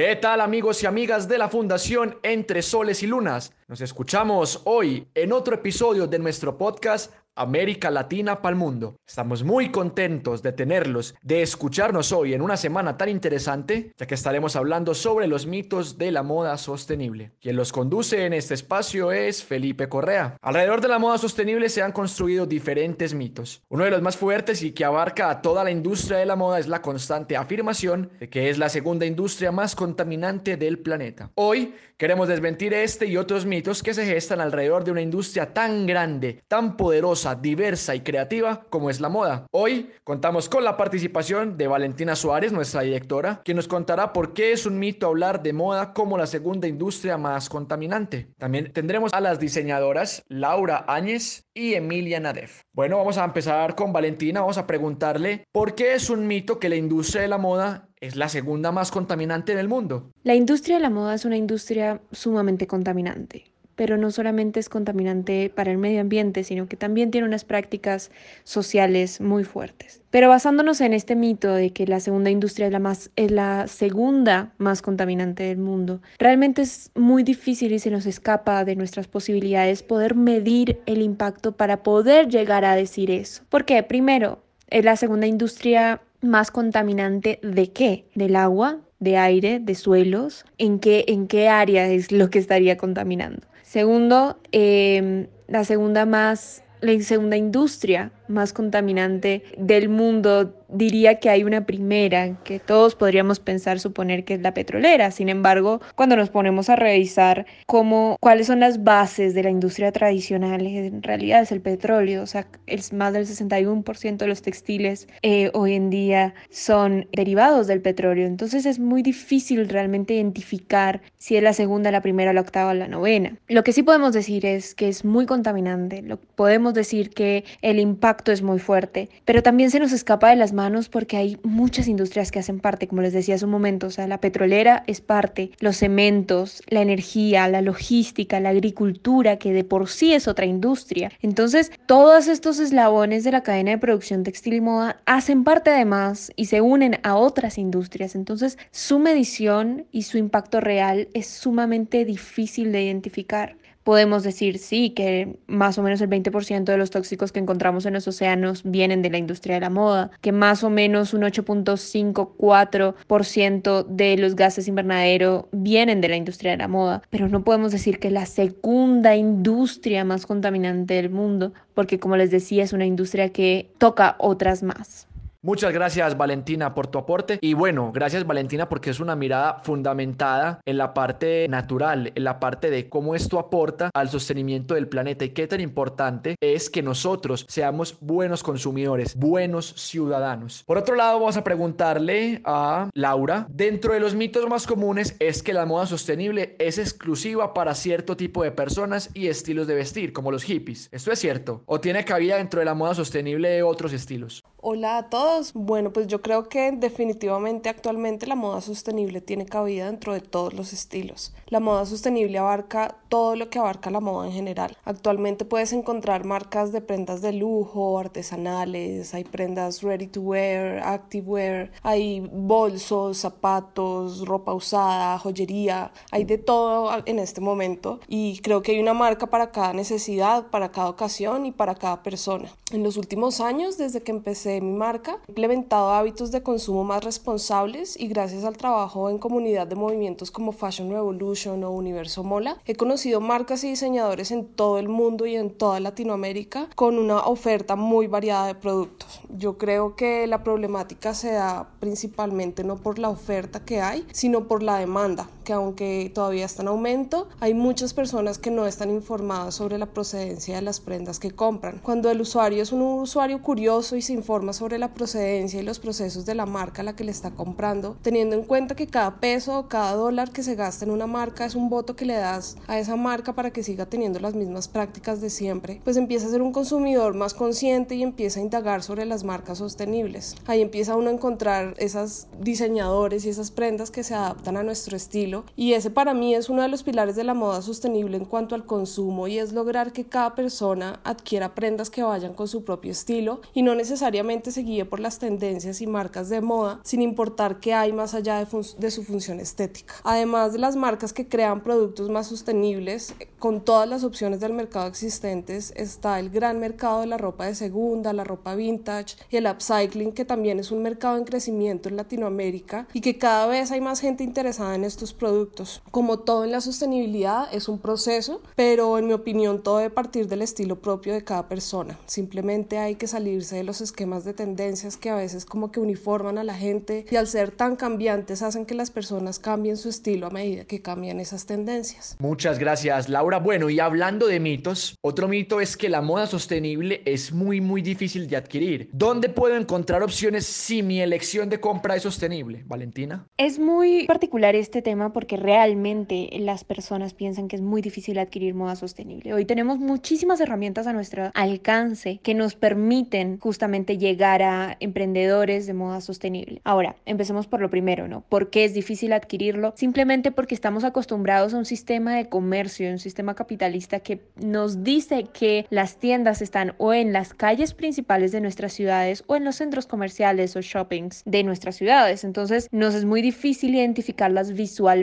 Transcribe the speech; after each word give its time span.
¿Qué 0.00 0.16
tal 0.16 0.40
amigos 0.40 0.82
y 0.82 0.86
amigas 0.86 1.28
de 1.28 1.36
la 1.36 1.50
Fundación 1.50 2.18
Entre 2.22 2.62
Soles 2.62 3.02
y 3.02 3.06
Lunas? 3.06 3.52
Nos 3.68 3.82
escuchamos 3.82 4.62
hoy 4.64 5.06
en 5.14 5.30
otro 5.30 5.56
episodio 5.56 6.06
de 6.06 6.18
nuestro 6.18 6.56
podcast 6.56 7.12
América 7.40 7.90
Latina 7.90 8.42
para 8.42 8.52
el 8.52 8.58
mundo. 8.58 8.96
Estamos 9.06 9.42
muy 9.42 9.70
contentos 9.70 10.42
de 10.42 10.52
tenerlos, 10.52 11.14
de 11.22 11.40
escucharnos 11.40 12.12
hoy 12.12 12.34
en 12.34 12.42
una 12.42 12.58
semana 12.58 12.98
tan 12.98 13.08
interesante, 13.08 13.92
ya 13.96 14.06
que 14.06 14.14
estaremos 14.14 14.56
hablando 14.56 14.94
sobre 14.94 15.26
los 15.26 15.46
mitos 15.46 15.96
de 15.96 16.12
la 16.12 16.22
moda 16.22 16.58
sostenible. 16.58 17.32
Quien 17.40 17.56
los 17.56 17.72
conduce 17.72 18.26
en 18.26 18.34
este 18.34 18.52
espacio 18.52 19.10
es 19.10 19.42
Felipe 19.42 19.88
Correa. 19.88 20.36
Alrededor 20.42 20.82
de 20.82 20.88
la 20.88 20.98
moda 20.98 21.16
sostenible 21.16 21.70
se 21.70 21.80
han 21.82 21.92
construido 21.92 22.44
diferentes 22.44 23.14
mitos. 23.14 23.62
Uno 23.70 23.84
de 23.84 23.90
los 23.90 24.02
más 24.02 24.18
fuertes 24.18 24.62
y 24.62 24.72
que 24.72 24.84
abarca 24.84 25.30
a 25.30 25.40
toda 25.40 25.64
la 25.64 25.70
industria 25.70 26.18
de 26.18 26.26
la 26.26 26.36
moda 26.36 26.58
es 26.58 26.68
la 26.68 26.82
constante 26.82 27.38
afirmación 27.38 28.10
de 28.20 28.28
que 28.28 28.50
es 28.50 28.58
la 28.58 28.68
segunda 28.68 29.06
industria 29.06 29.50
más 29.50 29.74
contaminante 29.74 30.58
del 30.58 30.78
planeta. 30.78 31.30
Hoy 31.36 31.74
queremos 31.96 32.28
desmentir 32.28 32.74
este 32.74 33.06
y 33.06 33.16
otros 33.16 33.46
mitos 33.46 33.82
que 33.82 33.94
se 33.94 34.04
gestan 34.04 34.40
alrededor 34.40 34.84
de 34.84 34.90
una 34.90 35.00
industria 35.00 35.54
tan 35.54 35.86
grande, 35.86 36.42
tan 36.46 36.76
poderosa, 36.76 37.29
diversa 37.34 37.94
y 37.94 38.00
creativa 38.00 38.62
como 38.70 38.90
es 38.90 39.00
la 39.00 39.08
moda. 39.08 39.46
Hoy 39.50 39.90
contamos 40.04 40.48
con 40.48 40.64
la 40.64 40.76
participación 40.76 41.56
de 41.56 41.66
Valentina 41.66 42.16
Suárez, 42.16 42.52
nuestra 42.52 42.82
directora, 42.82 43.40
quien 43.44 43.56
nos 43.56 43.68
contará 43.68 44.12
por 44.12 44.32
qué 44.32 44.52
es 44.52 44.66
un 44.66 44.78
mito 44.78 45.06
hablar 45.06 45.42
de 45.42 45.52
moda 45.52 45.92
como 45.92 46.18
la 46.18 46.26
segunda 46.26 46.68
industria 46.68 47.16
más 47.18 47.48
contaminante. 47.48 48.28
También 48.38 48.72
tendremos 48.72 49.12
a 49.12 49.20
las 49.20 49.38
diseñadoras 49.38 50.22
Laura 50.28 50.84
Áñez 50.88 51.44
y 51.54 51.74
Emilia 51.74 52.20
Nadef. 52.20 52.62
Bueno, 52.72 52.98
vamos 52.98 53.18
a 53.18 53.24
empezar 53.24 53.74
con 53.74 53.92
Valentina, 53.92 54.40
vamos 54.40 54.58
a 54.58 54.66
preguntarle 54.66 55.44
por 55.52 55.74
qué 55.74 55.94
es 55.94 56.10
un 56.10 56.26
mito 56.26 56.58
que 56.58 56.68
la 56.68 56.76
industria 56.76 57.22
de 57.22 57.28
la 57.28 57.38
moda 57.38 57.88
es 58.00 58.16
la 58.16 58.28
segunda 58.28 58.72
más 58.72 58.90
contaminante 58.90 59.52
en 59.52 59.58
el 59.58 59.68
mundo. 59.68 60.10
La 60.22 60.34
industria 60.34 60.76
de 60.76 60.82
la 60.82 60.90
moda 60.90 61.14
es 61.14 61.24
una 61.24 61.36
industria 61.36 62.00
sumamente 62.12 62.66
contaminante 62.66 63.49
pero 63.80 63.96
no 63.96 64.10
solamente 64.10 64.60
es 64.60 64.68
contaminante 64.68 65.48
para 65.48 65.70
el 65.70 65.78
medio 65.78 66.02
ambiente, 66.02 66.44
sino 66.44 66.68
que 66.68 66.76
también 66.76 67.10
tiene 67.10 67.26
unas 67.26 67.46
prácticas 67.46 68.10
sociales 68.44 69.22
muy 69.22 69.42
fuertes. 69.42 70.02
Pero 70.10 70.28
basándonos 70.28 70.82
en 70.82 70.92
este 70.92 71.16
mito 71.16 71.54
de 71.54 71.72
que 71.72 71.86
la 71.86 71.98
segunda 71.98 72.28
industria 72.28 72.66
es 72.66 72.72
la, 72.72 72.78
más, 72.78 73.10
es 73.16 73.30
la 73.30 73.68
segunda 73.68 74.52
más 74.58 74.82
contaminante 74.82 75.44
del 75.44 75.56
mundo, 75.56 76.02
realmente 76.18 76.60
es 76.60 76.90
muy 76.94 77.22
difícil 77.22 77.72
y 77.72 77.78
se 77.78 77.90
nos 77.90 78.04
escapa 78.04 78.66
de 78.66 78.76
nuestras 78.76 79.08
posibilidades 79.08 79.82
poder 79.82 80.14
medir 80.14 80.82
el 80.84 81.00
impacto 81.00 81.52
para 81.52 81.82
poder 81.82 82.28
llegar 82.28 82.66
a 82.66 82.76
decir 82.76 83.10
eso. 83.10 83.44
Porque 83.48 83.82
primero, 83.82 84.42
es 84.68 84.84
la 84.84 84.96
segunda 84.96 85.26
industria 85.26 86.02
más 86.20 86.50
contaminante 86.50 87.38
de 87.42 87.72
qué? 87.72 88.04
Del 88.14 88.36
agua, 88.36 88.80
de 88.98 89.16
aire, 89.16 89.58
de 89.58 89.74
suelos, 89.74 90.44
¿en 90.58 90.80
qué, 90.80 91.06
en 91.08 91.28
qué 91.28 91.48
área 91.48 91.88
es 91.88 92.12
lo 92.12 92.28
que 92.28 92.38
estaría 92.38 92.76
contaminando? 92.76 93.48
Segundo, 93.70 94.36
em, 94.50 95.28
la 95.46 95.62
segunda 95.62 96.04
más, 96.04 96.64
la 96.80 97.00
segunda 97.02 97.36
industria 97.36 98.10
más 98.30 98.52
contaminante 98.52 99.42
del 99.58 99.88
mundo 99.88 100.54
diría 100.72 101.18
que 101.18 101.30
hay 101.30 101.44
una 101.44 101.66
primera, 101.66 102.36
que 102.44 102.60
todos 102.60 102.94
podríamos 102.94 103.40
pensar, 103.40 103.80
suponer 103.80 104.24
que 104.24 104.34
es 104.34 104.40
la 104.40 104.54
petrolera. 104.54 105.10
Sin 105.10 105.28
embargo, 105.28 105.80
cuando 105.94 106.16
nos 106.16 106.30
ponemos 106.30 106.68
a 106.70 106.76
revisar 106.76 107.46
cómo, 107.66 108.16
cuáles 108.20 108.46
son 108.46 108.60
las 108.60 108.84
bases 108.84 109.34
de 109.34 109.42
la 109.42 109.50
industria 109.50 109.92
tradicional, 109.92 110.66
en 110.66 111.02
realidad 111.02 111.42
es 111.42 111.52
el 111.52 111.60
petróleo. 111.60 112.22
O 112.22 112.26
sea, 112.26 112.46
es 112.66 112.92
más 112.92 113.12
del 113.12 113.26
61% 113.26 114.16
de 114.16 114.26
los 114.26 114.42
textiles 114.42 115.08
eh, 115.22 115.50
hoy 115.54 115.74
en 115.74 115.90
día 115.90 116.34
son 116.50 117.08
derivados 117.12 117.66
del 117.66 117.82
petróleo. 117.82 118.26
Entonces 118.26 118.66
es 118.66 118.78
muy 118.78 119.02
difícil 119.02 119.68
realmente 119.68 120.14
identificar 120.14 121.02
si 121.18 121.36
es 121.36 121.42
la 121.42 121.52
segunda, 121.52 121.90
la 121.90 122.00
primera, 122.00 122.32
la 122.32 122.40
octava 122.40 122.70
o 122.70 122.74
la 122.74 122.88
novena. 122.88 123.36
Lo 123.48 123.64
que 123.64 123.72
sí 123.72 123.82
podemos 123.82 124.12
decir 124.12 124.46
es 124.46 124.74
que 124.74 124.88
es 124.88 125.04
muy 125.04 125.26
contaminante. 125.26 126.02
Lo, 126.02 126.18
podemos 126.18 126.74
decir 126.74 127.10
que 127.10 127.44
el 127.62 127.78
impacto 127.78 128.19
es 128.26 128.42
muy 128.42 128.58
fuerte, 128.58 129.08
pero 129.24 129.42
también 129.42 129.70
se 129.70 129.80
nos 129.80 129.92
escapa 129.92 130.30
de 130.30 130.36
las 130.36 130.52
manos 130.52 130.88
porque 130.88 131.16
hay 131.16 131.38
muchas 131.42 131.88
industrias 131.88 132.30
que 132.30 132.38
hacen 132.38 132.60
parte, 132.60 132.86
como 132.86 133.02
les 133.02 133.12
decía 133.12 133.36
hace 133.36 133.44
un 133.44 133.50
momento, 133.50 133.86
o 133.86 133.90
sea, 133.90 134.06
la 134.06 134.20
petrolera 134.20 134.84
es 134.86 135.00
parte, 135.00 135.50
los 135.60 135.76
cementos, 135.76 136.62
la 136.68 136.82
energía, 136.82 137.48
la 137.48 137.62
logística, 137.62 138.40
la 138.40 138.50
agricultura, 138.50 139.38
que 139.38 139.52
de 139.52 139.64
por 139.64 139.88
sí 139.88 140.12
es 140.12 140.28
otra 140.28 140.46
industria. 140.46 141.10
Entonces, 141.22 141.72
todos 141.86 142.28
estos 142.28 142.58
eslabones 142.58 143.24
de 143.24 143.32
la 143.32 143.42
cadena 143.42 143.70
de 143.70 143.78
producción 143.78 144.22
textil 144.22 144.54
y 144.54 144.60
moda 144.60 145.00
hacen 145.06 145.44
parte 145.44 145.70
además 145.70 146.32
y 146.36 146.46
se 146.46 146.60
unen 146.60 146.98
a 147.02 147.16
otras 147.16 147.58
industrias. 147.58 148.14
Entonces, 148.14 148.58
su 148.70 148.98
medición 148.98 149.86
y 149.90 150.02
su 150.02 150.18
impacto 150.18 150.60
real 150.60 151.08
es 151.14 151.26
sumamente 151.26 152.04
difícil 152.04 152.72
de 152.72 152.82
identificar 152.82 153.56
podemos 153.84 154.22
decir 154.22 154.58
sí, 154.58 154.90
que 154.90 155.36
más 155.46 155.78
o 155.78 155.82
menos 155.82 156.00
el 156.00 156.08
20% 156.08 156.64
de 156.64 156.76
los 156.76 156.90
tóxicos 156.90 157.32
que 157.32 157.40
encontramos 157.40 157.86
en 157.86 157.94
los 157.94 158.06
océanos 158.08 158.62
vienen 158.64 159.02
de 159.02 159.10
la 159.10 159.18
industria 159.18 159.54
de 159.54 159.60
la 159.60 159.70
moda, 159.70 160.10
que 160.20 160.32
más 160.32 160.64
o 160.64 160.70
menos 160.70 161.14
un 161.14 161.22
8.54% 161.22 163.86
de 163.86 164.16
los 164.16 164.34
gases 164.36 164.68
invernadero 164.68 165.48
vienen 165.52 166.00
de 166.00 166.08
la 166.08 166.16
industria 166.16 166.52
de 166.52 166.58
la 166.58 166.68
moda, 166.68 167.02
pero 167.10 167.28
no 167.28 167.44
podemos 167.44 167.72
decir 167.72 167.98
que 167.98 168.10
la 168.10 168.26
segunda 168.26 169.16
industria 169.16 170.04
más 170.04 170.26
contaminante 170.26 170.94
del 170.94 171.10
mundo, 171.10 171.52
porque 171.74 171.98
como 171.98 172.16
les 172.16 172.30
decía 172.30 172.62
es 172.64 172.72
una 172.72 172.86
industria 172.86 173.30
que 173.30 173.70
toca 173.78 174.16
otras 174.18 174.62
más. 174.62 175.09
Muchas 175.42 175.72
gracias 175.72 176.18
Valentina 176.18 176.74
por 176.74 176.88
tu 176.88 176.98
aporte 176.98 177.38
y 177.40 177.54
bueno, 177.54 177.92
gracias 177.94 178.26
Valentina 178.26 178.68
porque 178.68 178.90
es 178.90 179.00
una 179.00 179.16
mirada 179.16 179.60
fundamentada 179.62 180.60
en 180.66 180.76
la 180.76 180.92
parte 180.92 181.48
natural, 181.48 182.12
en 182.14 182.24
la 182.24 182.38
parte 182.38 182.68
de 182.68 182.90
cómo 182.90 183.14
esto 183.14 183.38
aporta 183.38 183.88
al 183.94 184.10
sostenimiento 184.10 184.74
del 184.74 184.86
planeta 184.86 185.24
y 185.24 185.30
qué 185.30 185.46
tan 185.46 185.62
importante 185.62 186.36
es 186.42 186.68
que 186.68 186.82
nosotros 186.82 187.46
seamos 187.48 187.96
buenos 188.02 188.42
consumidores, 188.42 189.16
buenos 189.16 189.72
ciudadanos. 189.78 190.62
Por 190.66 190.76
otro 190.76 190.94
lado, 190.94 191.20
vamos 191.20 191.38
a 191.38 191.44
preguntarle 191.44 192.42
a 192.44 192.90
Laura, 192.92 193.46
dentro 193.48 193.94
de 193.94 194.00
los 194.00 194.14
mitos 194.14 194.46
más 194.46 194.66
comunes 194.66 195.16
es 195.20 195.42
que 195.42 195.54
la 195.54 195.64
moda 195.64 195.86
sostenible 195.86 196.54
es 196.58 196.76
exclusiva 196.76 197.54
para 197.54 197.74
cierto 197.74 198.14
tipo 198.14 198.42
de 198.42 198.52
personas 198.52 199.08
y 199.14 199.28
estilos 199.28 199.66
de 199.66 199.76
vestir, 199.76 200.12
como 200.12 200.32
los 200.32 200.42
hippies. 200.42 200.90
¿Esto 200.92 201.12
es 201.12 201.18
cierto? 201.18 201.62
¿O 201.64 201.80
tiene 201.80 202.04
cabida 202.04 202.36
dentro 202.36 202.60
de 202.60 202.66
la 202.66 202.74
moda 202.74 202.94
sostenible 202.94 203.48
de 203.48 203.62
otros 203.62 203.94
estilos? 203.94 204.42
Hola 204.62 204.98
a 204.98 205.08
todos. 205.08 205.54
Bueno, 205.54 205.90
pues 205.90 206.06
yo 206.06 206.20
creo 206.20 206.50
que 206.50 206.70
definitivamente 206.70 207.70
actualmente 207.70 208.26
la 208.26 208.34
moda 208.34 208.60
sostenible 208.60 209.22
tiene 209.22 209.46
cabida 209.46 209.86
dentro 209.86 210.12
de 210.12 210.20
todos 210.20 210.52
los 210.52 210.74
estilos. 210.74 211.32
La 211.46 211.60
moda 211.60 211.86
sostenible 211.86 212.36
abarca 212.36 212.98
todo 213.08 213.36
lo 213.36 213.48
que 213.48 213.58
abarca 213.58 213.90
la 213.90 214.00
moda 214.00 214.26
en 214.26 214.34
general. 214.34 214.76
Actualmente 214.84 215.46
puedes 215.46 215.72
encontrar 215.72 216.26
marcas 216.26 216.72
de 216.72 216.82
prendas 216.82 217.22
de 217.22 217.32
lujo, 217.32 217.98
artesanales, 217.98 219.14
hay 219.14 219.24
prendas 219.24 219.82
ready 219.82 220.06
to 220.06 220.20
wear, 220.20 220.78
active 220.80 221.26
wear, 221.26 221.70
hay 221.82 222.20
bolsos, 222.30 223.16
zapatos, 223.16 224.26
ropa 224.26 224.52
usada, 224.52 225.18
joyería, 225.18 225.90
hay 226.10 226.24
de 226.24 226.36
todo 226.36 227.02
en 227.06 227.18
este 227.18 227.40
momento 227.40 228.00
y 228.08 228.40
creo 228.40 228.60
que 228.60 228.72
hay 228.72 228.80
una 228.80 228.92
marca 228.92 229.26
para 229.26 229.52
cada 229.52 229.72
necesidad, 229.72 230.48
para 230.48 230.70
cada 230.70 230.90
ocasión 230.90 231.46
y 231.46 231.50
para 231.50 231.74
cada 231.76 232.02
persona. 232.02 232.52
En 232.72 232.82
los 232.82 232.98
últimos 232.98 233.40
años, 233.40 233.78
desde 233.78 234.02
que 234.02 234.12
empecé 234.12 234.49
de 234.52 234.60
mi 234.60 234.72
marca, 234.72 235.18
he 235.26 235.30
implementado 235.30 235.90
hábitos 235.90 236.30
de 236.30 236.42
consumo 236.42 236.84
más 236.84 237.04
responsables 237.04 237.98
y 237.98 238.08
gracias 238.08 238.44
al 238.44 238.56
trabajo 238.56 239.10
en 239.10 239.18
comunidad 239.18 239.66
de 239.66 239.76
movimientos 239.76 240.30
como 240.30 240.52
Fashion 240.52 240.90
Revolution 240.90 241.64
o 241.64 241.70
Universo 241.70 242.24
Mola, 242.24 242.58
he 242.66 242.74
conocido 242.74 243.20
marcas 243.20 243.64
y 243.64 243.70
diseñadores 243.70 244.30
en 244.30 244.46
todo 244.46 244.78
el 244.78 244.88
mundo 244.88 245.26
y 245.26 245.36
en 245.36 245.50
toda 245.50 245.80
Latinoamérica 245.80 246.68
con 246.74 246.98
una 246.98 247.20
oferta 247.20 247.76
muy 247.76 248.06
variada 248.06 248.46
de 248.46 248.54
productos. 248.54 249.20
Yo 249.28 249.58
creo 249.58 249.96
que 249.96 250.26
la 250.26 250.42
problemática 250.42 251.14
se 251.14 251.32
da 251.32 251.68
principalmente 251.80 252.64
no 252.64 252.76
por 252.76 252.98
la 252.98 253.08
oferta 253.08 253.64
que 253.64 253.80
hay, 253.80 254.06
sino 254.12 254.48
por 254.48 254.62
la 254.62 254.78
demanda, 254.78 255.28
que 255.44 255.52
aunque 255.52 256.10
todavía 256.14 256.46
está 256.46 256.62
en 256.62 256.68
aumento, 256.68 257.28
hay 257.40 257.54
muchas 257.54 257.94
personas 257.94 258.38
que 258.38 258.50
no 258.50 258.66
están 258.66 258.90
informadas 258.90 259.54
sobre 259.54 259.78
la 259.78 259.86
procedencia 259.86 260.56
de 260.56 260.62
las 260.62 260.80
prendas 260.80 261.18
que 261.18 261.30
compran. 261.30 261.80
Cuando 261.82 262.10
el 262.10 262.20
usuario 262.20 262.62
es 262.62 262.72
un 262.72 262.82
usuario 262.82 263.42
curioso 263.42 263.96
y 263.96 264.02
se 264.02 264.12
informa 264.12 264.52
sobre 264.52 264.78
la 264.78 264.92
procedencia 264.94 265.60
y 265.60 265.64
los 265.64 265.78
procesos 265.78 266.26
de 266.26 266.34
la 266.34 266.46
marca 266.46 266.82
a 266.82 266.84
la 266.84 266.96
que 266.96 267.04
le 267.04 267.10
está 267.10 267.30
comprando, 267.30 267.96
teniendo 268.02 268.36
en 268.36 268.42
cuenta 268.42 268.74
que 268.74 268.86
cada 268.86 269.20
peso 269.20 269.58
o 269.58 269.68
cada 269.68 269.94
dólar 269.94 270.30
que 270.30 270.42
se 270.42 270.54
gasta 270.54 270.84
en 270.84 270.90
una 270.90 271.06
marca 271.06 271.44
es 271.44 271.54
un 271.54 271.68
voto 271.68 271.96
que 271.96 272.04
le 272.04 272.14
das 272.14 272.56
a 272.66 272.78
esa 272.78 272.96
marca 272.96 273.34
para 273.34 273.50
que 273.50 273.62
siga 273.62 273.86
teniendo 273.86 274.20
las 274.20 274.34
mismas 274.34 274.68
prácticas 274.68 275.20
de 275.20 275.30
siempre, 275.30 275.80
pues 275.84 275.96
empieza 275.96 276.26
a 276.26 276.30
ser 276.30 276.42
un 276.42 276.52
consumidor 276.52 277.14
más 277.14 277.34
consciente 277.34 277.94
y 277.94 278.02
empieza 278.02 278.40
a 278.40 278.42
indagar 278.42 278.82
sobre 278.82 279.04
las 279.06 279.24
marcas 279.24 279.58
sostenibles. 279.58 280.34
Ahí 280.46 280.60
empieza 280.62 280.96
uno 280.96 281.10
a 281.10 281.12
encontrar 281.12 281.74
esas 281.78 282.28
diseñadores 282.40 283.24
y 283.24 283.28
esas 283.28 283.50
prendas 283.50 283.90
que 283.90 284.04
se 284.04 284.14
adaptan 284.14 284.56
a 284.56 284.62
nuestro 284.62 284.96
estilo 284.96 285.39
y 285.56 285.72
ese 285.72 285.90
para 285.90 286.14
mí 286.14 286.34
es 286.34 286.48
uno 286.48 286.62
de 286.62 286.68
los 286.68 286.82
pilares 286.82 287.16
de 287.16 287.24
la 287.24 287.34
moda 287.34 287.62
sostenible 287.62 288.16
en 288.16 288.24
cuanto 288.24 288.54
al 288.54 288.66
consumo 288.66 289.28
y 289.28 289.38
es 289.38 289.52
lograr 289.52 289.92
que 289.92 290.04
cada 290.04 290.34
persona 290.34 291.00
adquiera 291.04 291.54
prendas 291.54 291.90
que 291.90 292.02
vayan 292.02 292.34
con 292.34 292.48
su 292.48 292.64
propio 292.64 292.92
estilo 292.92 293.40
y 293.54 293.62
no 293.62 293.74
necesariamente 293.74 294.52
se 294.52 294.62
guíe 294.62 294.84
por 294.84 295.00
las 295.00 295.18
tendencias 295.18 295.80
y 295.80 295.86
marcas 295.86 296.28
de 296.28 296.40
moda 296.40 296.80
sin 296.84 297.02
importar 297.02 297.60
qué 297.60 297.74
hay 297.74 297.92
más 297.92 298.14
allá 298.14 298.38
de, 298.38 298.46
de 298.78 298.90
su 298.90 299.02
función 299.02 299.40
estética. 299.40 299.94
Además 300.04 300.52
de 300.52 300.58
las 300.58 300.76
marcas 300.76 301.12
que 301.12 301.28
crean 301.28 301.62
productos 301.62 302.08
más 302.10 302.26
sostenibles, 302.28 303.14
con 303.38 303.64
todas 303.64 303.88
las 303.88 304.04
opciones 304.04 304.40
del 304.40 304.52
mercado 304.52 304.86
existentes 304.86 305.72
está 305.76 306.18
el 306.18 306.30
gran 306.30 306.60
mercado 306.60 307.00
de 307.00 307.06
la 307.06 307.18
ropa 307.18 307.46
de 307.46 307.54
segunda, 307.54 308.12
la 308.12 308.24
ropa 308.24 308.54
vintage 308.54 309.16
y 309.30 309.36
el 309.36 309.46
upcycling 309.46 310.12
que 310.12 310.24
también 310.24 310.58
es 310.58 310.70
un 310.70 310.82
mercado 310.82 311.16
en 311.16 311.24
crecimiento 311.24 311.88
en 311.88 311.96
Latinoamérica 311.96 312.86
y 312.92 313.00
que 313.00 313.18
cada 313.18 313.46
vez 313.46 313.70
hay 313.70 313.80
más 313.80 314.00
gente 314.00 314.24
interesada 314.24 314.74
en 314.74 314.84
estos 314.84 315.14
productos. 315.20 315.82
Como 315.92 316.20
todo 316.20 316.44
en 316.44 316.50
la 316.50 316.60
sostenibilidad 316.60 317.46
es 317.52 317.68
un 317.68 317.78
proceso, 317.78 318.42
pero 318.56 318.98
en 318.98 319.06
mi 319.06 319.12
opinión 319.12 319.62
todo 319.62 319.78
debe 319.78 319.90
partir 319.90 320.26
del 320.26 320.42
estilo 320.42 320.80
propio 320.80 321.12
de 321.12 321.22
cada 321.22 321.46
persona. 321.46 321.98
Simplemente 322.06 322.78
hay 322.78 322.96
que 322.96 323.06
salirse 323.06 323.56
de 323.56 323.64
los 323.64 323.80
esquemas 323.80 324.24
de 324.24 324.32
tendencias 324.32 324.96
que 324.96 325.10
a 325.10 325.14
veces 325.14 325.44
como 325.44 325.70
que 325.70 325.78
uniforman 325.78 326.38
a 326.38 326.44
la 326.44 326.54
gente 326.54 327.06
y 327.08 327.16
al 327.16 327.26
ser 327.26 327.50
tan 327.50 327.76
cambiantes 327.76 328.42
hacen 328.42 328.66
que 328.66 328.74
las 328.74 328.90
personas 328.90 329.38
cambien 329.38 329.76
su 329.76 329.90
estilo 329.90 330.26
a 330.26 330.30
medida 330.30 330.64
que 330.64 330.82
cambian 330.82 331.20
esas 331.20 331.46
tendencias. 331.46 332.16
Muchas 332.18 332.58
gracias 332.58 333.08
Laura. 333.08 333.38
Bueno, 333.38 333.68
y 333.68 333.78
hablando 333.78 334.26
de 334.26 334.40
mitos, 334.40 334.96
otro 335.02 335.28
mito 335.28 335.60
es 335.60 335.76
que 335.76 335.88
la 335.88 336.00
moda 336.00 336.26
sostenible 336.26 337.02
es 337.04 337.32
muy 337.32 337.60
muy 337.60 337.82
difícil 337.82 338.26
de 338.26 338.36
adquirir. 338.36 338.88
¿Dónde 338.92 339.28
puedo 339.28 339.56
encontrar 339.56 340.02
opciones 340.02 340.46
si 340.46 340.82
mi 340.82 341.00
elección 341.00 341.50
de 341.50 341.60
compra 341.60 341.96
es 341.96 342.02
sostenible? 342.02 342.64
Valentina. 342.66 343.26
Es 343.36 343.58
muy 343.58 344.06
particular 344.06 344.54
este 344.54 344.80
tema 344.80 345.09
porque 345.12 345.36
realmente 345.36 346.28
las 346.38 346.64
personas 346.64 347.14
piensan 347.14 347.48
que 347.48 347.56
es 347.56 347.62
muy 347.62 347.82
difícil 347.82 348.18
adquirir 348.18 348.54
moda 348.54 348.76
sostenible. 348.76 349.32
Hoy 349.34 349.44
tenemos 349.44 349.78
muchísimas 349.78 350.40
herramientas 350.40 350.86
a 350.86 350.92
nuestro 350.92 351.30
alcance 351.34 352.20
que 352.22 352.34
nos 352.34 352.54
permiten 352.54 353.38
justamente 353.38 353.98
llegar 353.98 354.42
a 354.42 354.76
emprendedores 354.80 355.66
de 355.66 355.74
moda 355.74 356.00
sostenible. 356.00 356.60
Ahora, 356.64 356.96
empecemos 357.06 357.46
por 357.46 357.60
lo 357.60 357.70
primero, 357.70 358.08
¿no? 358.08 358.22
¿Por 358.28 358.50
qué 358.50 358.64
es 358.64 358.74
difícil 358.74 359.12
adquirirlo? 359.12 359.72
Simplemente 359.76 360.30
porque 360.30 360.54
estamos 360.54 360.84
acostumbrados 360.84 361.54
a 361.54 361.58
un 361.58 361.64
sistema 361.64 362.16
de 362.16 362.28
comercio, 362.28 362.90
un 362.90 362.98
sistema 362.98 363.34
capitalista 363.34 364.00
que 364.00 364.20
nos 364.36 364.82
dice 364.84 365.24
que 365.32 365.66
las 365.70 365.96
tiendas 365.96 366.42
están 366.42 366.74
o 366.78 366.92
en 366.92 367.12
las 367.12 367.34
calles 367.34 367.74
principales 367.74 368.32
de 368.32 368.40
nuestras 368.40 368.72
ciudades 368.72 369.24
o 369.26 369.36
en 369.36 369.44
los 369.44 369.56
centros 369.56 369.86
comerciales 369.86 370.56
o 370.56 370.60
shoppings 370.60 371.22
de 371.24 371.42
nuestras 371.42 371.76
ciudades. 371.76 372.24
Entonces, 372.24 372.68
nos 372.70 372.94
es 372.94 373.04
muy 373.04 373.22
difícil 373.22 373.74
identificarlas 373.74 374.52
visualmente 374.52 374.99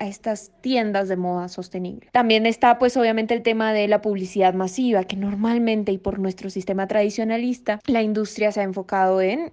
a 0.00 0.06
estas 0.06 0.52
tiendas 0.60 1.08
de 1.08 1.16
moda 1.16 1.48
sostenible. 1.48 2.08
También 2.12 2.46
está 2.46 2.78
pues 2.78 2.96
obviamente 2.96 3.34
el 3.34 3.42
tema 3.42 3.72
de 3.72 3.88
la 3.88 4.00
publicidad 4.00 4.54
masiva 4.54 5.04
que 5.04 5.16
normalmente 5.16 5.92
y 5.92 5.98
por 5.98 6.18
nuestro 6.18 6.50
sistema 6.50 6.86
tradicionalista 6.86 7.80
la 7.86 8.02
industria 8.02 8.52
se 8.52 8.60
ha 8.60 8.64
enfocado 8.64 9.20
en 9.20 9.52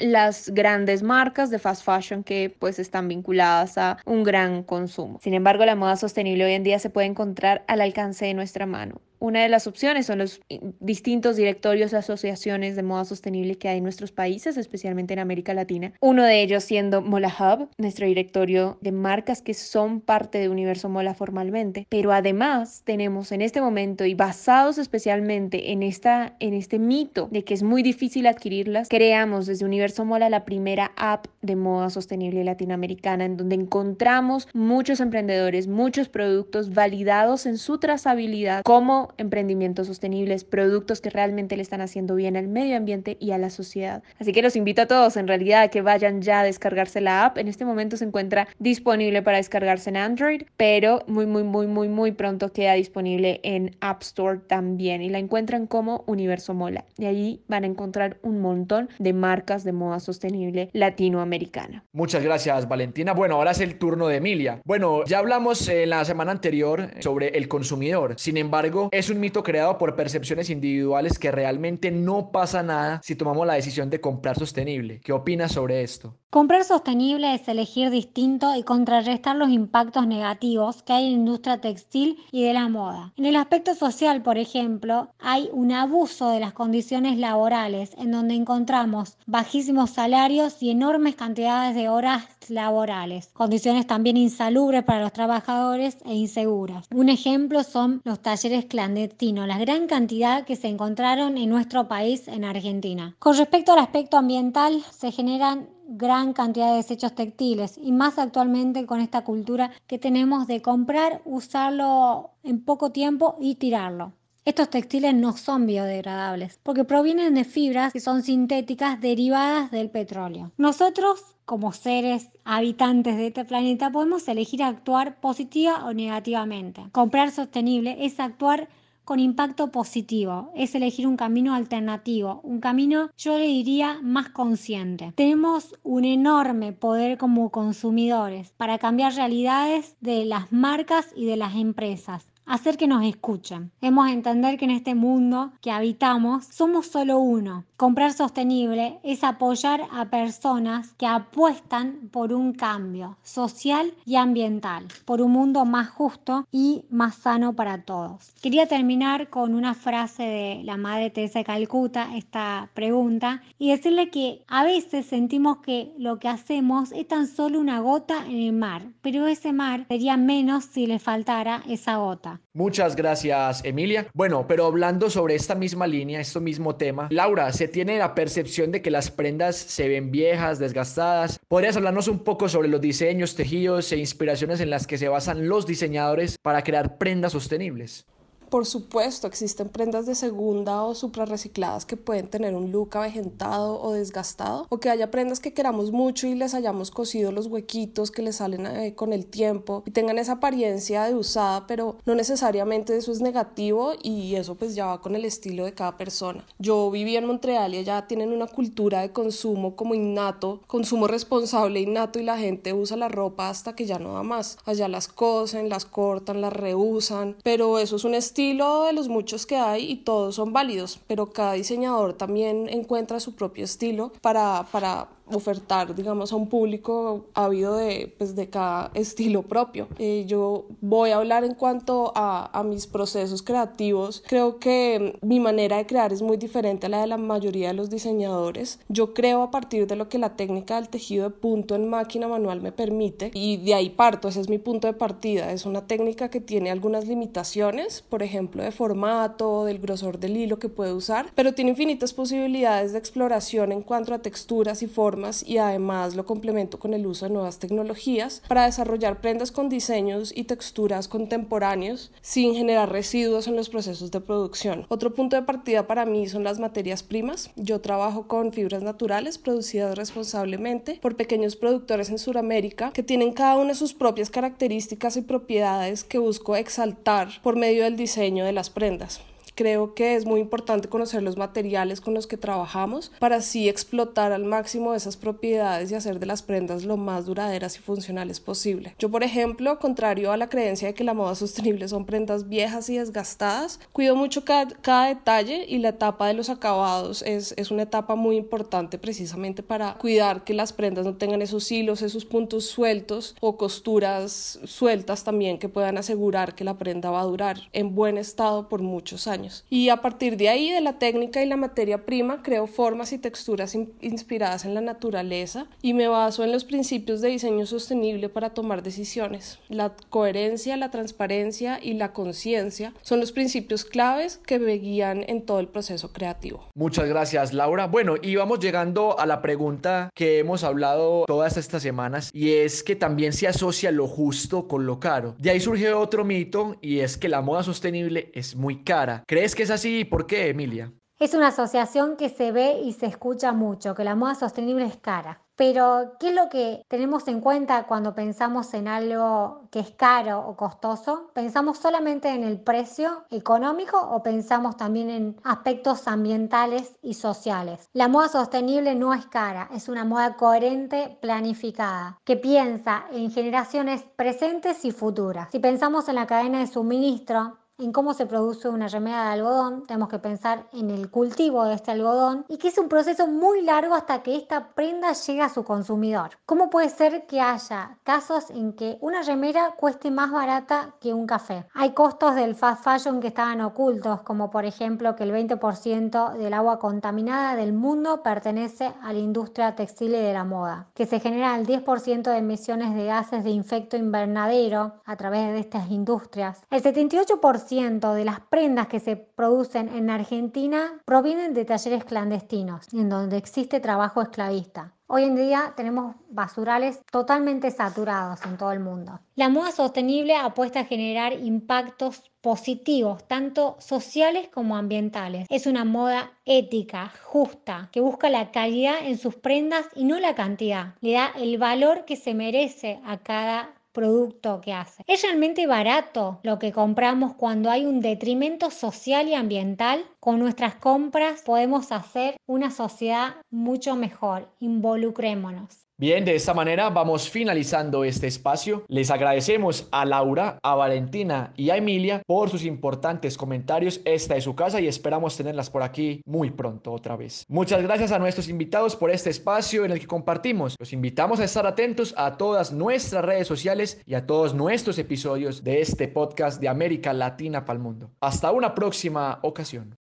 las 0.00 0.50
grandes 0.50 1.02
marcas 1.02 1.50
de 1.50 1.58
fast 1.58 1.84
fashion 1.84 2.24
que 2.24 2.54
pues 2.58 2.78
están 2.78 3.08
vinculadas 3.08 3.78
a 3.78 3.98
un 4.06 4.24
gran 4.24 4.62
consumo. 4.62 5.18
Sin 5.22 5.34
embargo, 5.34 5.64
la 5.64 5.76
moda 5.76 5.96
sostenible 5.96 6.44
hoy 6.44 6.52
en 6.52 6.62
día 6.62 6.78
se 6.78 6.90
puede 6.90 7.06
encontrar 7.06 7.64
al 7.68 7.80
alcance 7.80 8.24
de 8.24 8.34
nuestra 8.34 8.66
mano. 8.66 9.00
Una 9.20 9.42
de 9.42 9.50
las 9.50 9.66
opciones 9.66 10.06
son 10.06 10.18
los 10.18 10.40
distintos 10.80 11.36
directorios, 11.36 11.92
asociaciones 11.92 12.74
de 12.74 12.82
moda 12.82 13.04
sostenible 13.04 13.58
que 13.58 13.68
hay 13.68 13.76
en 13.76 13.84
nuestros 13.84 14.12
países, 14.12 14.56
especialmente 14.56 15.12
en 15.12 15.18
América 15.18 15.52
Latina. 15.52 15.92
Uno 16.00 16.24
de 16.24 16.40
ellos 16.40 16.64
siendo 16.64 17.02
Mola 17.02 17.28
Hub, 17.28 17.68
nuestro 17.76 18.06
directorio 18.06 18.78
de 18.80 18.92
marcas 18.92 19.42
que 19.42 19.52
son 19.52 20.00
parte 20.00 20.38
de 20.38 20.48
Universo 20.48 20.88
Mola 20.88 21.12
formalmente. 21.12 21.86
Pero 21.90 22.12
además 22.12 22.80
tenemos 22.86 23.30
en 23.30 23.42
este 23.42 23.60
momento 23.60 24.06
y 24.06 24.14
basados 24.14 24.78
especialmente 24.78 25.72
en, 25.72 25.82
esta, 25.82 26.34
en 26.40 26.54
este 26.54 26.78
mito 26.78 27.28
de 27.30 27.44
que 27.44 27.52
es 27.52 27.62
muy 27.62 27.82
difícil 27.82 28.26
adquirirlas, 28.26 28.88
creamos 28.88 29.44
desde 29.44 29.66
Universo 29.66 30.06
Mola 30.06 30.30
la 30.30 30.46
primera 30.46 30.92
app 30.96 31.26
de 31.42 31.56
moda 31.56 31.90
sostenible 31.90 32.42
latinoamericana 32.42 33.26
en 33.26 33.36
donde 33.36 33.56
encontramos 33.56 34.48
muchos 34.54 35.00
emprendedores, 35.00 35.66
muchos 35.66 36.08
productos 36.08 36.72
validados 36.72 37.44
en 37.44 37.58
su 37.58 37.76
trazabilidad 37.76 38.62
como 38.62 39.09
emprendimientos 39.18 39.86
sostenibles, 39.86 40.44
productos 40.44 41.00
que 41.00 41.10
realmente 41.10 41.56
le 41.56 41.62
están 41.62 41.80
haciendo 41.80 42.14
bien 42.14 42.36
al 42.36 42.48
medio 42.48 42.76
ambiente 42.76 43.16
y 43.20 43.32
a 43.32 43.38
la 43.38 43.50
sociedad. 43.50 44.02
Así 44.18 44.32
que 44.32 44.42
los 44.42 44.56
invito 44.56 44.82
a 44.82 44.86
todos 44.86 45.16
en 45.16 45.28
realidad 45.28 45.62
a 45.62 45.68
que 45.68 45.82
vayan 45.82 46.22
ya 46.22 46.40
a 46.40 46.44
descargarse 46.44 47.00
la 47.00 47.24
app. 47.24 47.38
En 47.38 47.48
este 47.48 47.64
momento 47.64 47.96
se 47.96 48.04
encuentra 48.04 48.48
disponible 48.58 49.22
para 49.22 49.38
descargarse 49.38 49.90
en 49.90 49.96
Android, 49.96 50.42
pero 50.56 51.02
muy, 51.06 51.26
muy, 51.26 51.42
muy, 51.42 51.66
muy, 51.66 51.88
muy 51.88 52.12
pronto 52.12 52.52
queda 52.52 52.74
disponible 52.74 53.40
en 53.42 53.76
App 53.80 54.02
Store 54.02 54.40
también 54.46 55.02
y 55.02 55.08
la 55.08 55.18
encuentran 55.18 55.66
como 55.66 56.04
Universo 56.06 56.54
Mola. 56.54 56.84
Y 56.98 57.06
allí 57.06 57.42
van 57.48 57.64
a 57.64 57.66
encontrar 57.66 58.18
un 58.22 58.40
montón 58.40 58.88
de 58.98 59.12
marcas 59.12 59.64
de 59.64 59.72
moda 59.72 60.00
sostenible 60.00 60.70
latinoamericana. 60.72 61.84
Muchas 61.92 62.22
gracias, 62.22 62.68
Valentina. 62.68 63.12
Bueno, 63.12 63.36
ahora 63.36 63.52
es 63.52 63.60
el 63.60 63.78
turno 63.78 64.08
de 64.08 64.16
Emilia. 64.16 64.60
Bueno, 64.64 65.04
ya 65.04 65.18
hablamos 65.18 65.68
en 65.68 65.90
la 65.90 66.04
semana 66.04 66.32
anterior 66.32 66.90
sobre 67.00 67.28
el 67.28 67.48
consumidor. 67.48 68.14
Sin 68.18 68.36
embargo, 68.36 68.88
es 69.00 69.08
un 69.08 69.18
mito 69.18 69.42
creado 69.42 69.78
por 69.78 69.96
percepciones 69.96 70.50
individuales 70.50 71.18
que 71.18 71.30
realmente 71.30 71.90
no 71.90 72.30
pasa 72.30 72.62
nada 72.62 73.00
si 73.02 73.16
tomamos 73.16 73.46
la 73.46 73.54
decisión 73.54 73.88
de 73.88 74.00
comprar 74.00 74.38
sostenible. 74.38 75.00
¿Qué 75.02 75.12
opinas 75.12 75.52
sobre 75.52 75.82
esto? 75.82 76.14
Comprar 76.28 76.64
sostenible 76.64 77.34
es 77.34 77.48
elegir 77.48 77.90
distinto 77.90 78.54
y 78.54 78.62
contrarrestar 78.62 79.36
los 79.36 79.48
impactos 79.48 80.06
negativos 80.06 80.82
que 80.82 80.92
hay 80.92 81.06
en 81.06 81.12
la 81.12 81.18
industria 81.18 81.60
textil 81.60 82.18
y 82.30 82.44
de 82.44 82.52
la 82.52 82.68
moda. 82.68 83.12
En 83.16 83.24
el 83.24 83.36
aspecto 83.36 83.74
social, 83.74 84.22
por 84.22 84.36
ejemplo, 84.36 85.08
hay 85.18 85.48
un 85.52 85.72
abuso 85.72 86.30
de 86.30 86.40
las 86.40 86.52
condiciones 86.52 87.18
laborales 87.18 87.92
en 87.96 88.12
donde 88.12 88.34
encontramos 88.34 89.16
bajísimos 89.26 89.90
salarios 89.90 90.62
y 90.62 90.70
enormes 90.70 91.16
cantidades 91.16 91.74
de 91.74 91.88
horas 91.88 92.28
laborales, 92.50 93.28
condiciones 93.32 93.86
también 93.86 94.16
insalubres 94.16 94.84
para 94.84 95.00
los 95.00 95.12
trabajadores 95.12 95.96
e 96.04 96.14
inseguras. 96.14 96.86
Un 96.94 97.08
ejemplo 97.08 97.62
son 97.62 98.00
los 98.04 98.20
talleres 98.20 98.66
clandestinos, 98.66 99.46
la 99.46 99.58
gran 99.58 99.86
cantidad 99.86 100.44
que 100.44 100.56
se 100.56 100.68
encontraron 100.68 101.38
en 101.38 101.48
nuestro 101.48 101.88
país, 101.88 102.28
en 102.28 102.44
Argentina. 102.44 103.14
Con 103.18 103.36
respecto 103.36 103.72
al 103.72 103.78
aspecto 103.78 104.16
ambiental, 104.16 104.82
se 104.90 105.12
generan 105.12 105.68
gran 105.88 106.32
cantidad 106.32 106.70
de 106.70 106.76
desechos 106.76 107.14
textiles 107.14 107.76
y 107.76 107.90
más 107.90 108.18
actualmente 108.18 108.86
con 108.86 109.00
esta 109.00 109.24
cultura 109.24 109.72
que 109.86 109.98
tenemos 109.98 110.46
de 110.46 110.62
comprar, 110.62 111.20
usarlo 111.24 112.30
en 112.44 112.64
poco 112.64 112.90
tiempo 112.90 113.36
y 113.40 113.56
tirarlo. 113.56 114.12
Estos 114.44 114.70
textiles 114.70 115.14
no 115.14 115.36
son 115.36 115.66
biodegradables 115.66 116.58
porque 116.62 116.84
provienen 116.84 117.34
de 117.34 117.44
fibras 117.44 117.92
que 117.92 118.00
son 118.00 118.22
sintéticas 118.22 119.00
derivadas 119.00 119.70
del 119.70 119.90
petróleo. 119.90 120.50
Nosotros, 120.56 121.22
como 121.50 121.72
seres 121.72 122.30
habitantes 122.44 123.16
de 123.16 123.26
este 123.26 123.44
planeta, 123.44 123.90
podemos 123.90 124.28
elegir 124.28 124.62
actuar 124.62 125.18
positiva 125.18 125.84
o 125.84 125.92
negativamente. 125.92 126.80
Comprar 126.92 127.32
sostenible 127.32 127.96
es 128.06 128.20
actuar 128.20 128.68
con 129.04 129.18
impacto 129.18 129.72
positivo, 129.72 130.52
es 130.54 130.76
elegir 130.76 131.08
un 131.08 131.16
camino 131.16 131.52
alternativo, 131.52 132.40
un 132.44 132.60
camino 132.60 133.10
yo 133.18 133.36
le 133.36 133.48
diría 133.48 133.98
más 134.00 134.28
consciente. 134.28 135.10
Tenemos 135.16 135.74
un 135.82 136.04
enorme 136.04 136.72
poder 136.72 137.18
como 137.18 137.50
consumidores 137.50 138.52
para 138.56 138.78
cambiar 138.78 139.14
realidades 139.14 139.96
de 140.00 140.26
las 140.26 140.52
marcas 140.52 141.08
y 141.16 141.26
de 141.26 141.36
las 141.36 141.56
empresas 141.56 142.29
hacer 142.50 142.76
que 142.76 142.88
nos 142.88 143.04
escuchen. 143.04 143.70
Hemos 143.80 144.06
de 144.06 144.12
entender 144.12 144.58
que 144.58 144.64
en 144.64 144.72
este 144.72 144.94
mundo 144.94 145.52
que 145.60 145.70
habitamos 145.70 146.44
somos 146.46 146.86
solo 146.86 147.18
uno. 147.18 147.64
Comprar 147.76 148.12
sostenible 148.12 148.98
es 149.02 149.24
apoyar 149.24 149.82
a 149.90 150.10
personas 150.10 150.92
que 150.98 151.06
apuestan 151.06 152.10
por 152.12 152.32
un 152.32 152.52
cambio 152.52 153.16
social 153.22 153.94
y 154.04 154.16
ambiental, 154.16 154.86
por 155.04 155.22
un 155.22 155.30
mundo 155.30 155.64
más 155.64 155.88
justo 155.88 156.46
y 156.50 156.84
más 156.90 157.14
sano 157.14 157.54
para 157.54 157.82
todos. 157.82 158.32
Quería 158.42 158.66
terminar 158.66 159.30
con 159.30 159.54
una 159.54 159.74
frase 159.74 160.24
de 160.24 160.60
la 160.64 160.76
Madre 160.76 161.10
Teresa 161.10 161.38
de 161.38 161.44
Calcuta, 161.44 162.16
esta 162.16 162.68
pregunta, 162.74 163.42
y 163.58 163.70
decirle 163.70 164.10
que 164.10 164.42
a 164.48 164.64
veces 164.64 165.06
sentimos 165.06 165.58
que 165.58 165.94
lo 165.98 166.18
que 166.18 166.28
hacemos 166.28 166.92
es 166.92 167.06
tan 167.06 167.28
solo 167.28 167.60
una 167.60 167.80
gota 167.80 168.26
en 168.26 168.40
el 168.40 168.52
mar, 168.52 168.82
pero 169.00 169.26
ese 169.26 169.52
mar 169.52 169.86
sería 169.88 170.16
menos 170.16 170.64
si 170.64 170.86
le 170.86 170.98
faltara 170.98 171.62
esa 171.68 171.96
gota. 171.96 172.39
Muchas 172.52 172.96
gracias, 172.96 173.64
Emilia. 173.64 174.08
Bueno, 174.12 174.46
pero 174.48 174.66
hablando 174.66 175.08
sobre 175.08 175.36
esta 175.36 175.54
misma 175.54 175.86
línea, 175.86 176.20
este 176.20 176.40
mismo 176.40 176.74
tema, 176.74 177.08
Laura, 177.10 177.52
se 177.52 177.68
tiene 177.68 177.98
la 177.98 178.14
percepción 178.14 178.72
de 178.72 178.82
que 178.82 178.90
las 178.90 179.10
prendas 179.10 179.56
se 179.56 179.88
ven 179.88 180.10
viejas, 180.10 180.58
desgastadas. 180.58 181.38
¿Podrías 181.46 181.76
hablarnos 181.76 182.08
un 182.08 182.18
poco 182.24 182.48
sobre 182.48 182.68
los 182.68 182.80
diseños, 182.80 183.36
tejidos 183.36 183.92
e 183.92 183.98
inspiraciones 183.98 184.60
en 184.60 184.70
las 184.70 184.86
que 184.86 184.98
se 184.98 185.08
basan 185.08 185.48
los 185.48 185.66
diseñadores 185.66 186.38
para 186.38 186.64
crear 186.64 186.98
prendas 186.98 187.32
sostenibles? 187.32 188.06
Por 188.50 188.66
supuesto, 188.66 189.28
existen 189.28 189.68
prendas 189.68 190.06
de 190.06 190.16
segunda 190.16 190.82
o 190.82 190.92
recicladas 191.24 191.86
que 191.86 191.96
pueden 191.96 192.26
tener 192.26 192.56
un 192.56 192.72
look 192.72 192.96
avejentado 192.96 193.80
o 193.80 193.92
desgastado, 193.92 194.66
o 194.68 194.78
que 194.78 194.90
haya 194.90 195.12
prendas 195.12 195.38
que 195.38 195.52
queramos 195.52 195.92
mucho 195.92 196.26
y 196.26 196.34
les 196.34 196.54
hayamos 196.54 196.90
cosido 196.90 197.30
los 197.30 197.46
huequitos 197.46 198.10
que 198.10 198.22
les 198.22 198.36
salen 198.36 198.66
eh, 198.66 198.96
con 198.96 199.12
el 199.12 199.26
tiempo 199.26 199.84
y 199.86 199.92
tengan 199.92 200.18
esa 200.18 200.32
apariencia 200.32 201.04
de 201.04 201.14
usada, 201.14 201.68
pero 201.68 201.96
no 202.06 202.16
necesariamente 202.16 202.96
eso 202.96 203.12
es 203.12 203.20
negativo 203.20 203.92
y 204.02 204.34
eso 204.34 204.56
pues 204.56 204.74
ya 204.74 204.86
va 204.86 205.00
con 205.00 205.14
el 205.14 205.24
estilo 205.24 205.64
de 205.64 205.72
cada 205.72 205.96
persona. 205.96 206.44
Yo 206.58 206.90
viví 206.90 207.16
en 207.16 207.26
Montreal 207.26 207.74
y 207.74 207.78
allá 207.78 208.08
tienen 208.08 208.32
una 208.32 208.48
cultura 208.48 209.00
de 209.02 209.12
consumo 209.12 209.76
como 209.76 209.94
innato, 209.94 210.60
consumo 210.66 211.06
responsable 211.06 211.80
innato 211.80 212.18
y 212.18 212.24
la 212.24 212.36
gente 212.36 212.72
usa 212.72 212.96
la 212.96 213.08
ropa 213.08 213.48
hasta 213.48 213.76
que 213.76 213.86
ya 213.86 214.00
no 214.00 214.14
da 214.14 214.24
más. 214.24 214.58
Allá 214.64 214.88
las 214.88 215.06
cosen, 215.06 215.68
las 215.68 215.84
cortan, 215.84 216.40
las 216.40 216.52
reusan, 216.52 217.36
pero 217.44 217.78
eso 217.78 217.94
es 217.94 218.04
un 218.04 218.14
estilo 218.14 218.39
de 218.40 218.92
los 218.92 219.08
muchos 219.08 219.46
que 219.46 219.56
hay 219.56 219.90
y 219.90 219.96
todos 219.96 220.34
son 220.34 220.52
válidos, 220.52 221.00
pero 221.06 221.30
cada 221.30 221.52
diseñador 221.52 222.14
también 222.14 222.68
encuentra 222.68 223.20
su 223.20 223.34
propio 223.34 223.64
estilo 223.64 224.12
para, 224.20 224.66
para 224.72 225.08
ofertar, 225.32 225.94
digamos, 225.94 226.32
a 226.32 226.36
un 226.36 226.48
público 226.48 227.26
ávido 227.34 227.76
de, 227.76 228.14
pues, 228.18 228.34
de 228.34 228.48
cada 228.48 228.90
estilo 228.94 229.42
propio. 229.42 229.88
Eh, 229.98 230.24
yo 230.26 230.66
voy 230.80 231.10
a 231.10 231.16
hablar 231.16 231.44
en 231.44 231.54
cuanto 231.54 232.12
a, 232.14 232.50
a, 232.58 232.62
mis 232.62 232.86
procesos 232.86 233.42
creativos. 233.42 234.22
Creo 234.26 234.58
que 234.58 235.18
mi 235.22 235.40
manera 235.40 235.76
de 235.76 235.86
crear 235.86 236.12
es 236.12 236.22
muy 236.22 236.36
diferente 236.36 236.86
a 236.86 236.88
la 236.88 237.00
de 237.00 237.06
la 237.06 237.16
mayoría 237.16 237.68
de 237.68 237.74
los 237.74 237.90
diseñadores. 237.90 238.78
Yo 238.88 239.14
creo 239.14 239.42
a 239.42 239.50
partir 239.50 239.86
de 239.86 239.96
lo 239.96 240.08
que 240.08 240.18
la 240.18 240.36
técnica 240.36 240.76
del 240.76 240.88
tejido 240.88 241.24
de 241.24 241.30
punto 241.30 241.74
en 241.74 241.88
máquina 241.88 242.28
manual 242.28 242.60
me 242.60 242.72
permite 242.72 243.30
y 243.34 243.56
de 243.58 243.74
ahí 243.74 243.90
parto, 243.90 244.28
ese 244.28 244.40
es 244.40 244.48
mi 244.48 244.58
punto 244.58 244.86
de 244.86 244.92
partida. 244.92 245.52
Es 245.52 245.66
una 245.66 245.86
técnica 245.86 246.28
que 246.28 246.40
tiene 246.40 246.70
algunas 246.70 247.06
limitaciones, 247.06 248.02
por 248.08 248.22
ejemplo, 248.22 248.62
de 248.62 248.72
formato, 248.72 249.64
del 249.64 249.78
grosor 249.78 250.18
del 250.18 250.36
hilo 250.36 250.58
que 250.58 250.68
puede 250.68 250.92
usar, 250.92 251.30
pero 251.34 251.54
tiene 251.54 251.70
infinitas 251.70 252.12
posibilidades 252.12 252.92
de 252.92 252.98
exploración 252.98 253.72
en 253.72 253.82
cuanto 253.82 254.14
a 254.14 254.18
texturas 254.18 254.82
y 254.82 254.86
formas 254.86 255.19
y 255.46 255.58
además 255.58 256.14
lo 256.16 256.24
complemento 256.24 256.78
con 256.78 256.94
el 256.94 257.06
uso 257.06 257.26
de 257.26 257.32
nuevas 257.32 257.58
tecnologías 257.58 258.42
para 258.48 258.64
desarrollar 258.64 259.20
prendas 259.20 259.52
con 259.52 259.68
diseños 259.68 260.32
y 260.34 260.44
texturas 260.44 261.08
contemporáneos 261.08 262.10
sin 262.22 262.54
generar 262.54 262.90
residuos 262.90 263.46
en 263.46 263.56
los 263.56 263.68
procesos 263.68 264.10
de 264.10 264.20
producción. 264.20 264.86
Otro 264.88 265.14
punto 265.14 265.36
de 265.36 265.42
partida 265.42 265.86
para 265.86 266.06
mí 266.06 266.28
son 266.28 266.44
las 266.44 266.58
materias 266.58 267.02
primas. 267.02 267.50
Yo 267.56 267.80
trabajo 267.80 268.26
con 268.26 268.52
fibras 268.52 268.82
naturales 268.82 269.38
producidas 269.38 269.96
responsablemente 269.96 270.98
por 271.02 271.16
pequeños 271.16 271.56
productores 271.56 272.10
en 272.10 272.18
Sudamérica 272.18 272.92
que 272.92 273.02
tienen 273.02 273.32
cada 273.32 273.56
una 273.56 273.74
sus 273.74 273.94
propias 273.94 274.30
características 274.30 275.16
y 275.16 275.22
propiedades 275.22 276.04
que 276.04 276.18
busco 276.18 276.56
exaltar 276.56 277.28
por 277.42 277.56
medio 277.56 277.84
del 277.84 277.96
diseño 277.96 278.44
de 278.44 278.52
las 278.52 278.70
prendas. 278.70 279.20
Creo 279.54 279.94
que 279.94 280.16
es 280.16 280.24
muy 280.24 280.40
importante 280.40 280.88
conocer 280.88 281.22
los 281.22 281.36
materiales 281.36 282.00
con 282.00 282.14
los 282.14 282.26
que 282.26 282.36
trabajamos 282.36 283.12
para 283.18 283.36
así 283.36 283.68
explotar 283.68 284.32
al 284.32 284.44
máximo 284.44 284.94
esas 284.94 285.16
propiedades 285.16 285.90
y 285.90 285.94
hacer 285.94 286.18
de 286.18 286.26
las 286.26 286.42
prendas 286.42 286.84
lo 286.84 286.96
más 286.96 287.26
duraderas 287.26 287.76
y 287.76 287.80
funcionales 287.80 288.40
posible. 288.40 288.94
Yo, 288.98 289.10
por 289.10 289.22
ejemplo, 289.22 289.78
contrario 289.78 290.32
a 290.32 290.36
la 290.36 290.48
creencia 290.48 290.88
de 290.88 290.94
que 290.94 291.04
la 291.04 291.14
moda 291.14 291.34
sostenible 291.34 291.88
son 291.88 292.06
prendas 292.06 292.48
viejas 292.48 292.88
y 292.90 292.98
desgastadas, 292.98 293.80
cuido 293.92 294.16
mucho 294.16 294.44
cada, 294.44 295.06
detalle 295.06 295.64
y 295.68 295.78
la 295.78 295.90
etapa 295.90 296.26
de 296.26 296.34
los 296.34 296.50
acabados 296.50 297.22
es, 297.22 297.54
es 297.56 297.70
una 297.70 297.82
etapa 297.82 298.14
muy 298.14 298.36
importante 298.36 298.98
precisamente 298.98 299.62
para 299.62 299.94
cuidar 299.94 300.44
que 300.44 300.54
las 300.54 300.72
prendas 300.72 301.04
no 301.04 301.16
tengan 301.16 301.42
esos 301.42 301.70
hilos, 301.70 302.02
esos 302.02 302.24
puntos 302.24 302.66
sueltos 302.66 303.36
o 303.40 303.56
costuras 303.56 304.60
sueltas 304.64 305.24
también 305.24 305.58
que 305.58 305.68
puedan 305.68 305.98
asegurar 305.98 306.54
que 306.54 306.64
la 306.64 306.78
prenda 306.78 307.10
va 307.10 307.20
a 307.20 307.24
durar 307.24 307.68
en 307.72 307.94
buen 307.94 308.18
estado 308.18 308.68
por 308.68 308.82
muchos 308.82 309.26
años. 309.26 309.39
Y 309.68 309.88
a 309.88 309.98
partir 309.98 310.36
de 310.36 310.48
ahí, 310.48 310.70
de 310.70 310.80
la 310.80 310.98
técnica 310.98 311.42
y 311.42 311.46
la 311.46 311.56
materia 311.56 312.04
prima, 312.04 312.42
creo 312.42 312.66
formas 312.66 313.12
y 313.12 313.18
texturas 313.18 313.74
inspiradas 314.00 314.64
en 314.64 314.74
la 314.74 314.80
naturaleza 314.80 315.66
y 315.82 315.94
me 315.94 316.08
baso 316.08 316.44
en 316.44 316.52
los 316.52 316.64
principios 316.64 317.20
de 317.20 317.28
diseño 317.28 317.66
sostenible 317.66 318.28
para 318.28 318.50
tomar 318.50 318.82
decisiones. 318.82 319.58
La 319.68 319.94
coherencia, 320.08 320.76
la 320.76 320.90
transparencia 320.90 321.78
y 321.82 321.94
la 321.94 322.12
conciencia 322.12 322.92
son 323.02 323.20
los 323.20 323.32
principios 323.32 323.84
claves 323.84 324.38
que 324.38 324.58
me 324.58 324.74
guían 324.74 325.24
en 325.28 325.42
todo 325.42 325.60
el 325.60 325.68
proceso 325.68 326.12
creativo. 326.12 326.68
Muchas 326.74 327.08
gracias, 327.08 327.52
Laura. 327.52 327.86
Bueno, 327.86 328.14
y 328.20 328.36
vamos 328.36 328.60
llegando 328.60 329.18
a 329.18 329.26
la 329.26 329.42
pregunta 329.42 330.10
que 330.14 330.38
hemos 330.38 330.64
hablado 330.64 331.24
todas 331.26 331.56
estas 331.56 331.82
semanas 331.82 332.30
y 332.32 332.52
es 332.52 332.82
que 332.82 332.96
también 332.96 333.32
se 333.32 333.48
asocia 333.48 333.90
lo 333.90 334.06
justo 334.06 334.68
con 334.68 334.86
lo 334.86 335.00
caro. 335.00 335.34
De 335.38 335.50
ahí 335.50 335.60
surge 335.60 335.92
otro 335.92 336.24
mito 336.24 336.76
y 336.80 337.00
es 337.00 337.16
que 337.16 337.28
la 337.28 337.40
moda 337.40 337.62
sostenible 337.62 338.30
es 338.34 338.56
muy 338.56 338.82
cara. 338.82 339.22
¿Crees 339.30 339.54
que 339.54 339.62
es 339.62 339.70
así? 339.70 340.04
¿Por 340.04 340.26
qué, 340.26 340.48
Emilia? 340.48 340.92
Es 341.20 341.34
una 341.34 341.48
asociación 341.48 342.16
que 342.16 342.30
se 342.30 342.50
ve 342.50 342.80
y 342.82 342.94
se 342.94 343.06
escucha 343.06 343.52
mucho, 343.52 343.94
que 343.94 344.02
la 344.02 344.16
moda 344.16 344.34
sostenible 344.34 344.84
es 344.86 344.96
cara. 344.96 345.40
Pero, 345.54 346.16
¿qué 346.18 346.30
es 346.30 346.34
lo 346.34 346.48
que 346.48 346.82
tenemos 346.88 347.28
en 347.28 347.40
cuenta 347.40 347.86
cuando 347.86 348.12
pensamos 348.12 348.74
en 348.74 348.88
algo 348.88 349.68
que 349.70 349.78
es 349.78 349.92
caro 349.92 350.40
o 350.40 350.56
costoso? 350.56 351.30
¿Pensamos 351.32 351.78
solamente 351.78 352.30
en 352.30 352.42
el 352.42 352.58
precio 352.58 353.24
económico 353.30 354.00
o 354.00 354.20
pensamos 354.24 354.76
también 354.76 355.10
en 355.10 355.36
aspectos 355.44 356.08
ambientales 356.08 356.96
y 357.00 357.14
sociales? 357.14 357.88
La 357.92 358.08
moda 358.08 358.26
sostenible 358.26 358.96
no 358.96 359.14
es 359.14 359.26
cara, 359.26 359.68
es 359.72 359.88
una 359.88 360.04
moda 360.04 360.36
coherente, 360.36 361.18
planificada, 361.22 362.18
que 362.24 362.36
piensa 362.36 363.04
en 363.12 363.30
generaciones 363.30 364.02
presentes 364.16 364.84
y 364.84 364.90
futuras. 364.90 365.50
Si 365.52 365.60
pensamos 365.60 366.08
en 366.08 366.16
la 366.16 366.26
cadena 366.26 366.58
de 366.58 366.66
suministro, 366.66 367.59
en 367.80 367.92
cómo 367.92 368.14
se 368.14 368.26
produce 368.26 368.68
una 368.68 368.88
remera 368.88 369.24
de 369.24 369.30
algodón, 369.32 369.86
tenemos 369.86 370.08
que 370.08 370.18
pensar 370.18 370.66
en 370.72 370.90
el 370.90 371.10
cultivo 371.10 371.64
de 371.64 371.74
este 371.74 371.90
algodón 371.90 372.44
y 372.48 372.58
que 372.58 372.68
es 372.68 372.78
un 372.78 372.88
proceso 372.88 373.26
muy 373.26 373.62
largo 373.62 373.94
hasta 373.94 374.22
que 374.22 374.36
esta 374.36 374.68
prenda 374.68 375.12
llegue 375.12 375.42
a 375.42 375.48
su 375.48 375.64
consumidor. 375.64 376.30
¿Cómo 376.46 376.70
puede 376.70 376.90
ser 376.90 377.26
que 377.26 377.40
haya 377.40 377.98
casos 378.02 378.50
en 378.50 378.74
que 378.74 378.98
una 379.00 379.22
remera 379.22 379.74
cueste 379.76 380.10
más 380.10 380.30
barata 380.30 380.94
que 381.00 381.14
un 381.14 381.26
café? 381.26 381.66
Hay 381.74 381.92
costos 381.92 382.34
del 382.34 382.54
fast 382.54 382.84
fashion 382.84 383.20
que 383.20 383.28
estaban 383.28 383.60
ocultos, 383.60 384.20
como 384.22 384.50
por 384.50 384.64
ejemplo 384.64 385.16
que 385.16 385.24
el 385.24 385.32
20% 385.32 386.34
del 386.34 386.54
agua 386.54 386.78
contaminada 386.78 387.56
del 387.56 387.72
mundo 387.72 388.22
pertenece 388.22 388.92
a 389.02 389.12
la 389.12 389.18
industria 389.18 389.74
textil 389.74 390.14
y 390.14 390.18
de 390.18 390.32
la 390.32 390.44
moda, 390.44 390.88
que 390.94 391.06
se 391.06 391.20
genera 391.20 391.56
el 391.56 391.66
10% 391.66 392.22
de 392.22 392.36
emisiones 392.36 392.94
de 392.94 393.06
gases 393.06 393.44
de 393.44 393.50
infecto 393.50 393.96
invernadero 393.96 394.94
a 395.04 395.16
través 395.16 395.52
de 395.52 395.60
estas 395.60 395.90
industrias. 395.90 396.62
El 396.70 396.82
78% 396.82 397.69
de 397.70 398.24
las 398.24 398.40
prendas 398.40 398.88
que 398.88 398.98
se 398.98 399.14
producen 399.14 399.90
en 399.90 400.10
Argentina 400.10 401.00
provienen 401.04 401.54
de 401.54 401.64
talleres 401.64 402.04
clandestinos, 402.04 402.92
en 402.92 403.08
donde 403.08 403.36
existe 403.36 403.78
trabajo 403.78 404.20
esclavista. 404.22 404.92
Hoy 405.06 405.22
en 405.22 405.36
día 405.36 405.72
tenemos 405.76 406.16
basurales 406.30 407.00
totalmente 407.12 407.70
saturados 407.70 408.44
en 408.44 408.56
todo 408.56 408.72
el 408.72 408.80
mundo. 408.80 409.20
La 409.36 409.48
moda 409.48 409.70
sostenible 409.70 410.34
apuesta 410.34 410.80
a 410.80 410.84
generar 410.84 411.32
impactos 411.32 412.32
positivos, 412.40 413.26
tanto 413.28 413.76
sociales 413.78 414.48
como 414.52 414.76
ambientales. 414.76 415.46
Es 415.48 415.66
una 415.66 415.84
moda 415.84 416.32
ética, 416.44 417.12
justa, 417.22 417.88
que 417.92 418.00
busca 418.00 418.30
la 418.30 418.50
calidad 418.50 418.96
en 419.02 419.16
sus 419.16 419.36
prendas 419.36 419.86
y 419.94 420.04
no 420.04 420.18
la 420.18 420.34
cantidad. 420.34 420.94
Le 421.00 421.12
da 421.12 421.30
el 421.36 421.56
valor 421.58 422.04
que 422.04 422.16
se 422.16 422.34
merece 422.34 423.00
a 423.04 423.18
cada 423.18 423.74
producto 423.92 424.60
que 424.60 424.72
hace. 424.72 425.02
Es 425.06 425.22
realmente 425.22 425.66
barato 425.66 426.40
lo 426.42 426.58
que 426.58 426.72
compramos 426.72 427.34
cuando 427.34 427.70
hay 427.70 427.84
un 427.86 428.00
detrimento 428.00 428.70
social 428.70 429.28
y 429.28 429.34
ambiental. 429.34 430.04
Con 430.20 430.38
nuestras 430.38 430.74
compras 430.76 431.42
podemos 431.42 431.92
hacer 431.92 432.36
una 432.46 432.70
sociedad 432.70 433.36
mucho 433.50 433.96
mejor. 433.96 434.48
Involucrémonos. 434.60 435.89
Bien, 436.00 436.24
de 436.24 436.34
esta 436.34 436.54
manera 436.54 436.88
vamos 436.88 437.28
finalizando 437.28 438.04
este 438.04 438.26
espacio. 438.26 438.86
Les 438.88 439.10
agradecemos 439.10 439.86
a 439.92 440.06
Laura, 440.06 440.58
a 440.62 440.74
Valentina 440.74 441.52
y 441.58 441.68
a 441.68 441.76
Emilia 441.76 442.22
por 442.26 442.48
sus 442.48 442.64
importantes 442.64 443.36
comentarios. 443.36 444.00
Esta 444.06 444.34
es 444.34 444.44
su 444.44 444.54
casa 444.54 444.80
y 444.80 444.88
esperamos 444.88 445.36
tenerlas 445.36 445.68
por 445.68 445.82
aquí 445.82 446.22
muy 446.24 446.52
pronto 446.52 446.90
otra 446.90 447.16
vez. 447.16 447.44
Muchas 447.50 447.82
gracias 447.82 448.12
a 448.12 448.18
nuestros 448.18 448.48
invitados 448.48 448.96
por 448.96 449.10
este 449.10 449.28
espacio 449.28 449.84
en 449.84 449.90
el 449.90 450.00
que 450.00 450.06
compartimos. 450.06 450.74
Los 450.78 450.94
invitamos 450.94 451.38
a 451.38 451.44
estar 451.44 451.66
atentos 451.66 452.14
a 452.16 452.38
todas 452.38 452.72
nuestras 452.72 453.22
redes 453.22 453.46
sociales 453.46 454.00
y 454.06 454.14
a 454.14 454.24
todos 454.24 454.54
nuestros 454.54 454.98
episodios 454.98 455.62
de 455.64 455.82
este 455.82 456.08
podcast 456.08 456.62
de 456.62 456.68
América 456.68 457.12
Latina 457.12 457.66
para 457.66 457.76
el 457.76 457.82
mundo. 457.82 458.10
Hasta 458.22 458.52
una 458.52 458.74
próxima 458.74 459.38
ocasión. 459.42 459.99